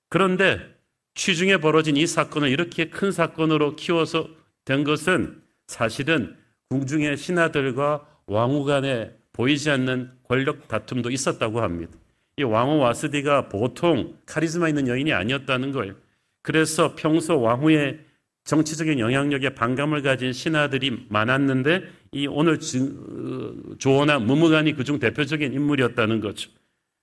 [0.09, 0.76] 그런데
[1.17, 4.29] 취중에 벌어진 이 사건을 이렇게 큰 사건으로 키워서
[4.65, 6.37] 된 것은 사실은
[6.69, 11.93] 궁중의 신하들과 왕후 간에 보이지 않는 권력 다툼도 있었다고 합니다.
[12.37, 15.95] 이 왕후 와스디가 보통 카리스마 있는 여인이 아니었다는 거예요.
[16.43, 18.01] 그래서 평소 왕후의
[18.45, 26.51] 정치적인 영향력에 반감을 가진 신하들이 많았는데 이 오늘 어, 조언한 무무간이 그중 대표적인 인물이었다는 거죠.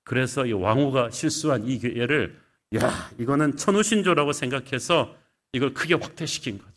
[0.06, 2.43] 그래서 이 왕후가 실수한 이 기회를
[2.76, 5.16] 야 이거는 천우신조라고 생각해서
[5.54, 6.72] 이걸 크게 확대시킨 거죠.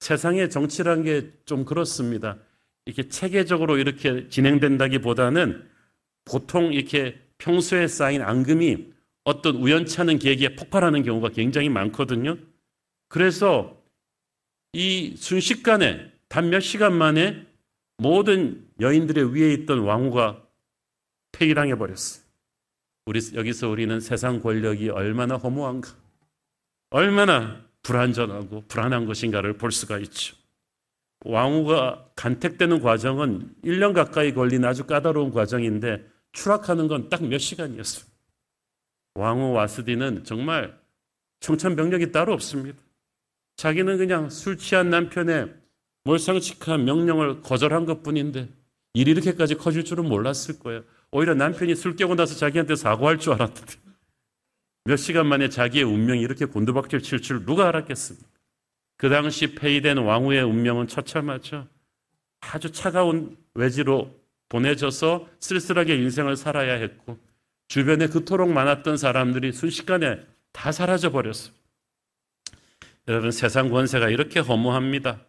[0.00, 2.38] 세상의 정치란 게 좀 그렇습니다.
[2.86, 5.68] 이렇게 체계적으로 이렇게 진행된다기보다는
[6.24, 8.92] 보통 이렇게 평소에 쌓인 앙금이
[9.24, 12.36] 어떤 우연찮은 계기에 폭발하는 경우가 굉장히 많거든요.
[13.08, 13.80] 그래서
[14.72, 17.46] 이 순식간에 단 몇 시간 만에
[17.98, 20.42] 모든 여인들의 위에 있던 왕후가
[21.32, 22.21] 폐기당해 버렸어요.
[23.06, 25.90] 우리 여기서 우리는 세상 권력이 얼마나 허무한가,
[26.90, 30.36] 얼마나 불안전하고 불안한 것인가를 볼 수가 있죠.
[31.24, 38.04] 왕후가 간택되는 과정은 1년 가까이 걸린 아주 까다로운 과정인데 추락하는 건 딱 몇 시간이었어요.
[39.14, 40.78] 왕후 와스디는 정말
[41.40, 42.78] 청천벽력이 따로 없습니다.
[43.56, 45.52] 자기는 그냥 술 취한 남편의
[46.04, 48.48] 몰상식한 명령을 거절한 것 뿐인데
[48.94, 50.82] 일이 이렇게까지 커질 줄은 몰랐을 거예요.
[51.12, 53.74] 오히려 남편이 술 깨고 나서 자기한테 사과할 줄 알았는데
[54.84, 58.26] 몇 시간 만에 자기의 운명이 이렇게 곤두박질 칠 줄 누가 알았겠습니까?
[58.96, 61.68] 그 당시 폐위된 왕후의 운명은 처참하죠.
[62.40, 64.10] 아주 차가운 외지로
[64.48, 67.18] 보내져서 쓸쓸하게 인생을 살아야 했고
[67.68, 70.20] 주변에 그토록 많았던 사람들이 순식간에
[70.52, 71.54] 다 사라져 버렸어요.
[73.08, 75.20] 여러분 세상 권세가 이렇게 허무합니다.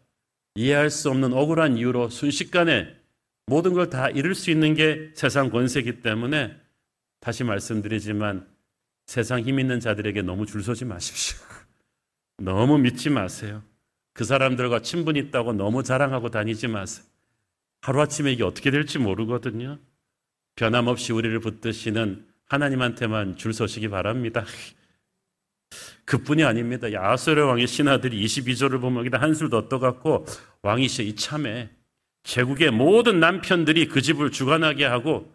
[0.55, 2.95] 이해할 수 없는 억울한 이유로 순식간에
[3.45, 6.57] 모든 걸 다 잃을 수 있는 게 세상 권세이기 때문에
[7.19, 8.47] 다시 말씀드리지만
[9.05, 11.37] 세상 힘 있는 자들에게 너무 줄 서지 마십시오.
[12.39, 13.61] 너무 믿지 마세요.
[14.13, 17.05] 그 사람들과 친분 있다고 너무 자랑하고 다니지 마세요.
[17.81, 19.77] 하루아침에 이게 어떻게 될지 모르거든요.
[20.55, 24.45] 변함없이 우리를 붙드시는 하나님한테만 줄 서시기 바랍니다.
[26.05, 26.87] 그뿐이 아닙니다.
[26.95, 30.25] 아수르 왕의 신하들이 22조를 보면 한술 더 떠갖고
[30.61, 31.69] 왕이시여 이참에
[32.23, 35.33] 제국의 모든 남편들이 그 집을 주관하게 하고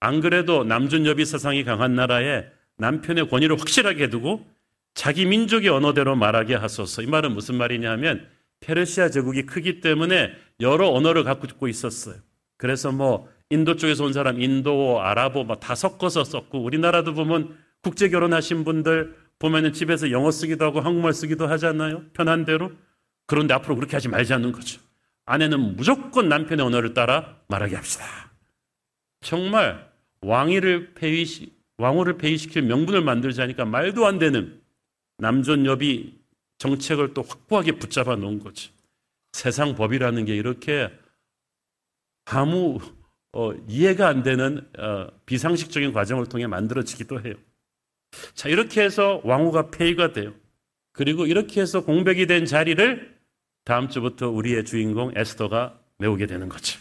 [0.00, 2.46] 안 그래도 남존여비 사상이 강한 나라에
[2.76, 4.46] 남편의 권위를 확실하게 두고
[4.94, 7.02] 자기 민족의 언어대로 말하게 하소서.
[7.02, 8.26] 이 말은 무슨 말이냐 하면
[8.60, 12.16] 페르시아 제국이 크기 때문에 여러 언어를 갖고 있었어요.
[12.56, 18.64] 그래서 뭐 인도 쪽에서 온 사람 인도, 아랍어 다 섞어서 썼고 우리나라도 보면 국제 결혼하신
[18.64, 22.04] 분들 보면은 집에서 영어 쓰기도 하고 한국말 쓰기도 하잖아요.
[22.14, 22.72] 편한 대로.
[23.26, 24.80] 그런데 앞으로 그렇게 하지 말자는 거죠.
[25.26, 28.32] 아내는 무조건 남편의 언어를 따라 말하게 합시다.
[29.20, 31.26] 정말 왕위를 폐위
[31.78, 34.62] 왕후를 폐위시킬 명분을 만들자니까 말도 안 되는
[35.18, 36.18] 남존 여비
[36.58, 38.72] 정책을 또 확고하게 붙잡아 놓은 거죠.
[39.32, 40.90] 세상 법이라는 게 이렇게
[42.24, 42.78] 아무
[43.32, 47.34] 어, 이해가 안 되는 어, 비상식적인 과정을 통해 만들어지기도 해요.
[48.34, 50.32] 자, 이렇게 해서 왕후가 폐위가 돼요.
[50.92, 53.15] 그리고 이렇게 해서 공백이 된 자리를
[53.66, 56.78] 다음 주부터 우리의 주인공 에스더가 메우게 되는 거죠.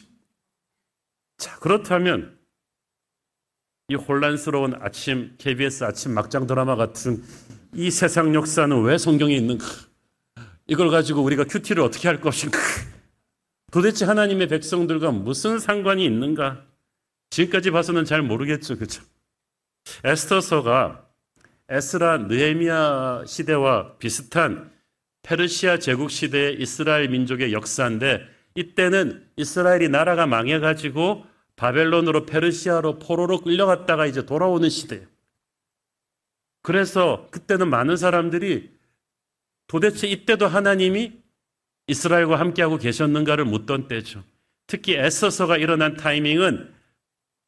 [1.35, 2.37] 자, 그렇다면
[3.87, 7.23] 이 혼란스러운 아침, KBS 아침 막장 드라마 같은
[7.73, 9.65] 이 세상 역사는 왜 성경에 있는가?
[10.67, 12.59] 이걸 가지고 우리가 큐티를 어떻게 할 것인가?
[13.71, 16.67] 도대체 하나님의 백성들과 무슨 상관이 있는가?
[17.31, 18.77] 지금까지 봐서는 잘 모르겠죠.
[18.77, 19.01] 그죠?
[20.03, 21.09] 에스터서가
[21.67, 24.74] 에스라 느헤미야 시대와 비슷한
[25.25, 34.25] 페르시아 제국 시대의 이스라엘 민족의 역사인데 이때는 이스라엘이 나라가 망해가지고 바벨론으로 페르시아로 포로로 끌려갔다가 이제
[34.25, 35.07] 돌아오는 시대예요.
[36.61, 38.71] 그래서 그때는 많은 사람들이
[39.67, 41.13] 도대체 이때도 하나님이
[41.87, 44.23] 이스라엘과 함께하고 계셨는가를 묻던 때죠.
[44.67, 46.71] 특히 에서서가 일어난 타이밍은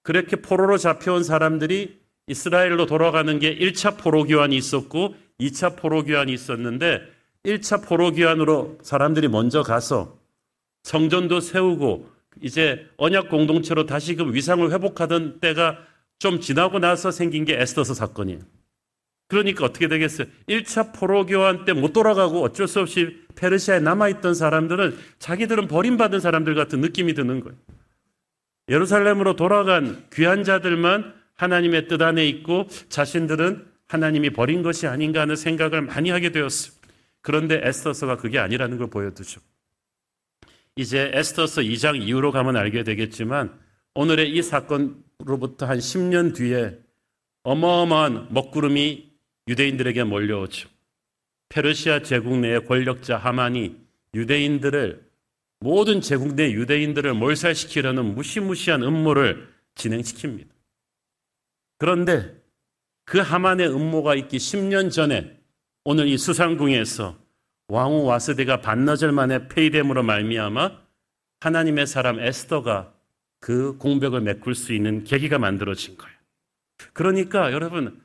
[0.04, 7.17] 그렇게 포로로 잡혀온 사람들이 이스라엘로 돌아가는 게 1차 포로 교환이 있었고 2차 포로 교환이 있었는데
[7.48, 10.20] 1차 포로 교환으로 사람들이 먼저 가서
[10.84, 12.10] 성전도 세우고
[12.42, 15.78] 이제 언약 공동체로 다시금 위상을 회복하던 때가
[16.20, 18.40] 좀 지나고 나서 생긴 게 에스더서 사건이에요.
[19.30, 20.28] 그러니까 어떻게 되겠어요?
[20.48, 26.56] 1차 포로 교환 때 못 돌아가고 어쩔 수 없이 페르시아에 남아있던 사람들은 자기들은 버림받은 사람들
[26.56, 27.58] 같은 느낌이 드는 거예요.
[28.70, 35.82] 예루살렘으로 돌아간 귀한 자들만 하나님의 뜻 안에 있고 자신들은 하나님이 버린 것이 아닌가 하는 생각을
[35.82, 36.77] 많이 하게 되었어요.
[37.28, 39.42] 그런데 에스더서가 그게 아니라는 걸 보여주죠.
[40.78, 43.54] 이제 에스더서 2장 이후로 가면 알게 되겠지만
[43.96, 46.80] 오늘의 이 사건으로부터 한 10년 뒤에
[47.44, 49.12] 어마어마한 먹구름이
[49.50, 50.70] 유대인들에게 몰려오죠.
[51.50, 53.76] 페르시아 제국 내의 권력자 하만이
[54.14, 55.06] 유대인들을
[55.60, 60.48] 모든 제국 내 유대인들을 몰살시키려는 무시무시한 음모를 진행시킵니다.
[61.78, 62.42] 그런데
[63.04, 65.37] 그 하만의 음모가 있기 10년 전에
[65.90, 67.18] 오늘 이 수상궁에서
[67.70, 70.82] 왕후 와스데가 반나절 만에 폐위됨으로 말미암아
[71.40, 72.94] 하나님의 사람 에스더가
[73.40, 76.14] 그 공백을 메꿀 수 있는 계기가 만들어진 거예요.
[76.92, 78.02] 그러니까 여러분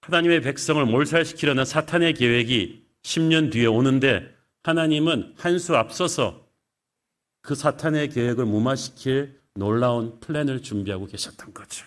[0.00, 6.48] 하나님의 백성을 몰살시키려는 사탄의 계획이 10년 뒤에 오는데 하나님은 한 수 앞서서
[7.42, 11.84] 그 사탄의 계획을 무마시킬 놀라운 플랜을 준비하고 계셨던 거죠.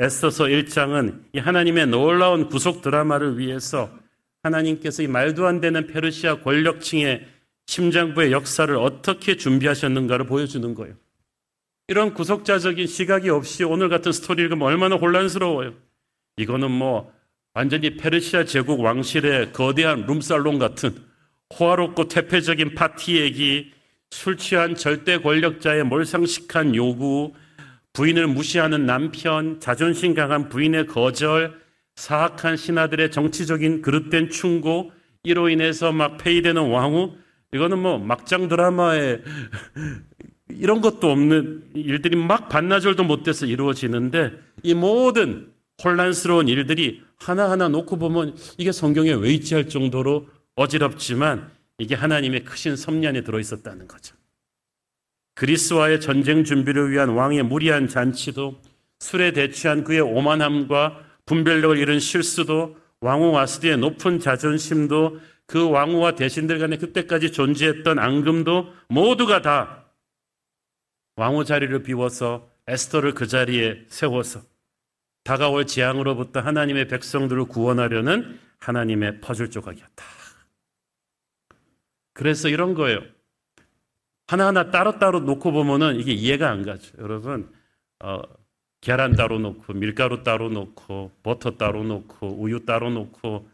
[0.00, 3.90] 에스더서 1장은 이 하나님의 놀라운 구속 드라마를 위해서
[4.42, 7.26] 하나님께서 이 말도 안 되는 페르시아 권력층의
[7.66, 10.94] 심장부의 역사를 어떻게 준비하셨는가를 보여주는 거예요.
[11.88, 15.74] 이런 구속자적인 시각이 없이 오늘 같은 스토리 읽으면 얼마나 혼란스러워요.
[16.38, 17.12] 이거는 뭐
[17.52, 20.94] 완전히 페르시아 제국 왕실의 거대한 룸살롱 같은
[21.58, 23.70] 호화롭고 퇴폐적인 파티 얘기,
[24.10, 27.34] 술 취한 절대 권력자의 몰상식한 요구,
[27.92, 31.60] 부인을 무시하는 남편, 자존심 강한 부인의 거절,
[31.96, 37.16] 사악한 신하들의 정치적인 그릇된 충고, 이로 인해서 막 폐위되는 왕후,
[37.52, 39.20] 이거는 뭐 막장 드라마에
[40.48, 47.98] 이런 것도 없는 일들이 막 반나절도 못 돼서 이루어지는데 이 모든 혼란스러운 일들이 하나하나 놓고
[47.98, 53.88] 보면 이게 성경에 왜 있지 할 정도로 어지럽지만 이게 하나님의 크신 섭리 에 들어 있었다는
[53.88, 54.14] 거죠.
[55.40, 58.60] 그리스와의 전쟁 준비를 위한 왕의 무리한 잔치도
[58.98, 66.76] 술에 대취한 그의 오만함과 분별력을 잃은 실수도 왕후 와스디의 높은 자존심도 그 왕후와 대신들 간에
[66.76, 69.86] 그때까지 존재했던 앙금도 모두가 다
[71.16, 74.42] 왕후 자리를 비워서 에스더를 그 자리에 세워서
[75.24, 80.04] 다가올 재앙으로부터 하나님의 백성들을 구원하려는 하나님의 퍼즐 조각이었다.
[82.12, 83.00] 그래서 이런 거예요.
[84.30, 86.96] 하나하나 따로따로 놓고 보면은 이게 이해가 안 가죠.
[86.98, 87.52] 여러분,
[87.98, 88.22] 어,
[88.80, 93.50] 계란 따로 놓고, 밀가루 따로 놓고, 버터 따로 놓고, 우유 따로 놓고,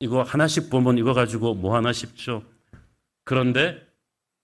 [0.00, 2.42] 이거 하나씩 보면 이거 가지고 뭐 하나 싶죠.
[3.24, 3.86] 그런데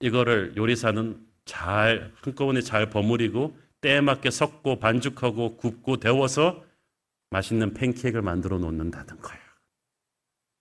[0.00, 6.64] 이거를 요리사는 잘, 한꺼번에 잘 버무리고, 때에 맞게 섞고, 반죽하고, 굽고, 데워서
[7.28, 9.42] 맛있는 팬케이크를 만들어 놓는다는 거예요.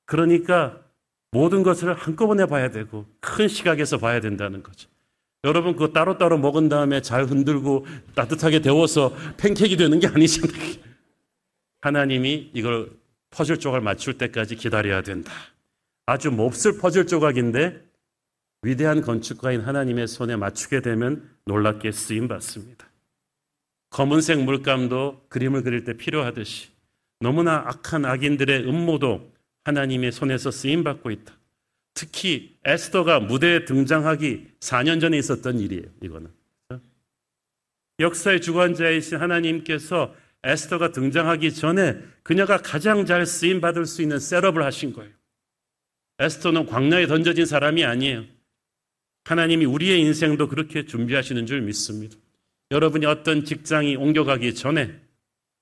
[0.05, 0.83] 그러니까
[1.31, 4.89] 모든 것을 한꺼번에 봐야 되고 큰 시각에서 봐야 된다는 거죠.
[5.43, 10.91] 여러분 그거 따로따로 먹은 다음에 잘 흔들고 따뜻하게 데워서 팬케이크 되는 게 아니잖아요.
[11.81, 12.91] 하나님이 이걸
[13.31, 15.31] 퍼즐 조각을 맞출 때까지 기다려야 된다.
[16.05, 17.81] 아주 몹쓸 퍼즐 조각인데
[18.61, 22.87] 위대한 건축가인 하나님의 손에 맞추게 되면 놀랍게 쓰임 받습니다.
[23.89, 26.69] 검은색 물감도 그림을 그릴 때 필요하듯이
[27.19, 29.30] 너무나 악한 악인들의 음모도
[29.63, 31.37] 하나님의 손에서 쓰임 받고 있다.
[31.93, 35.83] 특히 에스더가 무대에 등장하기 4년 전에 있었던 일이에요.
[36.01, 36.31] 이거는
[37.99, 44.93] 역사의 주관자이신 하나님께서 에스더가 등장하기 전에 그녀가 가장 잘 쓰임 받을 수 있는 셋업을 하신
[44.93, 45.11] 거예요.
[46.19, 48.25] 에스더는 광야에 던져진 사람이 아니에요.
[49.25, 52.15] 하나님이 우리의 인생도 그렇게 준비하시는 줄 믿습니다.
[52.71, 54.99] 여러분이 어떤 직장이 옮겨가기 전에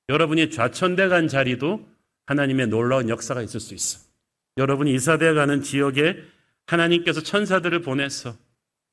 [0.08, 1.86] 여러분이 좌천돼 간 자리도
[2.30, 4.00] 하나님의 놀라운 역사가 있을 수 있어.
[4.58, 6.18] 여러분이 이사되어 가는 지역에
[6.68, 8.38] 하나님께서 천사들을 보내서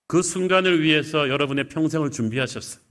[0.09, 2.83] 그 순간을 위해서 여러분의 평생을 준비하셨어요.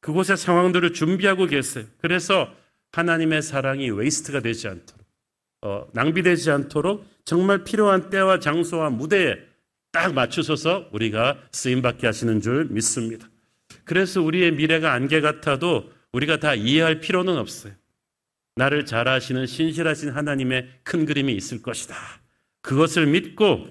[0.00, 1.84] 그곳의 상황들을 준비하고 계세요.
[2.00, 2.52] 그래서
[2.90, 5.06] 하나님의 사랑이 waste가 되지 않도록,
[5.60, 9.36] 어, 낭비되지 않도록 정말 필요한 때와 장소와 무대에
[9.92, 13.28] 딱 맞추셔서 우리가 쓰임받게 하시는 줄 믿습니다.
[13.84, 17.74] 그래서 우리의 미래가 안개 같아도 우리가 다 이해할 필요는 없어요.
[18.56, 21.94] 나를 잘 아시는 신실하신 하나님의 큰 그림이 있을 것이다.
[22.60, 23.66] 그것을 믿고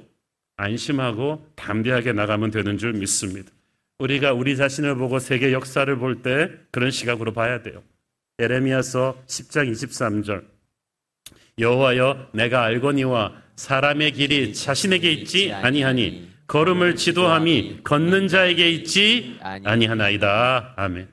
[0.58, 3.52] 안심하고 담대하게 나가면 되는 줄 믿습니다.
[4.00, 7.84] 우리가 우리 자신을 보고 세계 역사를 볼 때 그런 시각으로 봐야 돼요.
[8.40, 10.44] 에레미야서 10장 23절
[11.60, 20.74] 여호와여 내가 알거니와 사람의 길이 자신에게 있지 아니하니 걸음을 지도함이 걷는 자에게 있지 아니하나이다.
[20.78, 21.08] 아멘.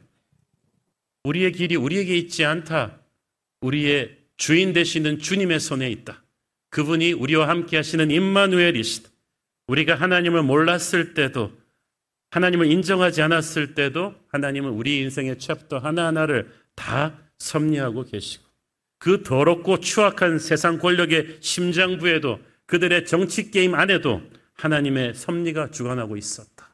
[1.24, 2.97] 우리의 길이 우리에게 있지 않다.
[3.60, 6.22] 우리의 주인 되시는 주님의 손에 있다.
[6.70, 9.10] 그분이 우리와 함께 하시는 임마누엘이시다.
[9.66, 11.52] 우리가 하나님을 몰랐을 때도
[12.30, 18.44] 하나님을 인정하지 않았을 때도 하나님은 우리 인생의 챕터 하나하나를 다 섭리하고 계시고
[18.98, 24.22] 그 더럽고 추악한 세상 권력의 심장부에도 그들의 정치 게임 안에도
[24.54, 26.68] 하나님의 섭리가 주관하고 있었다.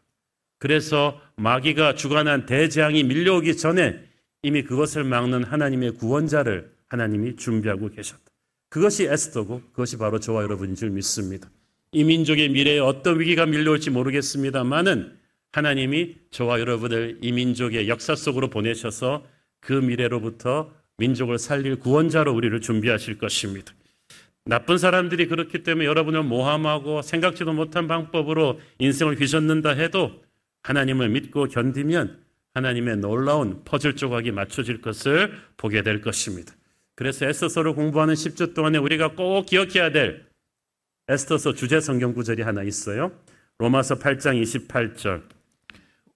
[0.58, 4.02] 그래서 마귀가 주관한 대재앙이 밀려오기 전에
[4.42, 8.22] 이미 그것을 막는 하나님의 구원자를 하나님이 준비하고 계셨다.
[8.68, 11.50] 그것이 에스더고 그것이 바로 저와 여러분인 줄 믿습니다.
[11.92, 15.16] 이 민족의 미래에 어떤 위기가 밀려올지 모르겠습니다만은
[15.52, 19.24] 하나님이 저와 여러분을 이 민족의 역사 속으로 보내셔서
[19.60, 23.72] 그 미래로부터 민족을 살릴 구원자로 우리를 준비하실 것입니다.
[24.44, 30.22] 나쁜 사람들이 그렇기 때문에 여러분을 모함하고 생각지도 못한 방법으로 인생을 휘젓는다 해도
[30.64, 32.22] 하나님을 믿고 견디면
[32.54, 36.54] 하나님의 놀라운 퍼즐 조각이 맞춰질 것을 보게 될 것입니다.
[36.96, 40.26] 그래서 에스더서를 공부하는 10주 동안에 우리가 꼭 기억해야 될
[41.08, 43.12] 에스더서 주제 성경 구절이 하나 있어요.
[43.58, 45.22] 로마서 8장 28절.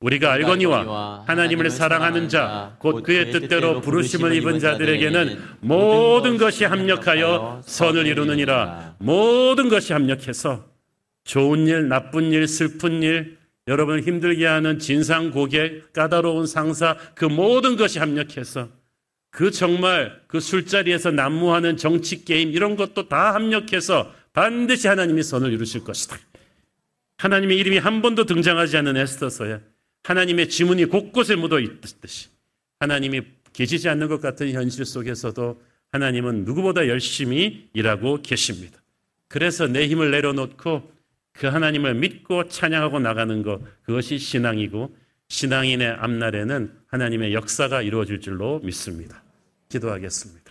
[0.01, 8.07] 우리가 알거니와 하나님을 사랑하는 자, 곧 그의 뜻대로 부르심을 입은 자들에게는 모든 것이 합력하여 선을
[8.07, 8.95] 이루느니라.
[8.99, 10.67] 모든 것이 합력해서
[11.25, 17.77] 좋은 일, 나쁜 일, 슬픈 일, 여러분 힘들게 하는 진상 고객, 까다로운 상사, 그 모든
[17.77, 18.69] 것이 합력해서
[19.39, 25.85] 그 정말 그 술자리에서 난무하는 정치 게임 이런 것도 다 합력해서 반드시 하나님이 선을 이루실
[25.85, 26.19] 것이다.
[27.19, 29.61] 하나님의 이름이 한 번도 등장하지 않는 에스더서야
[30.03, 32.31] 하나님의 지문이 곳곳에 묻어 있듯이
[32.81, 33.21] 하나님이
[33.53, 35.63] 계시지 않는 것 같은 현실 속에서도
[35.93, 38.83] 하나님은 누구보다 열심히 일하고 계십니다.
[39.29, 40.91] 그래서 내 힘을 내려놓고
[41.35, 44.97] 그 하나님을 믿고 찬양하고 나가는 것 그것이 신앙이고
[45.29, 49.23] 신앙인의 앞날에는 하나님의 역사가 이루어질 줄로 믿습니다.
[49.69, 50.51] 기도하겠습니다.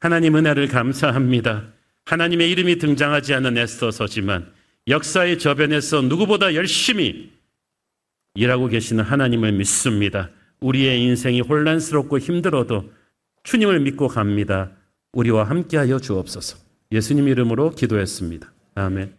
[0.00, 1.72] 하나님 은혜를 감사합니다.
[2.04, 4.52] 하나님의 이름이 등장하지 않는 에스더서지만
[4.86, 7.32] 역사의 저변에서 누구보다 열심히
[8.34, 10.30] 일하고 계시는 하나님을 믿습니다.
[10.60, 12.90] 우리의 인생이 혼란스럽고 힘들어도
[13.42, 14.72] 주님을 믿고 갑니다.
[15.12, 16.58] 우리와 함께하여 주옵소서.
[16.92, 18.52] 예수님 이름으로 기도했습니다.
[18.74, 19.17] 아멘.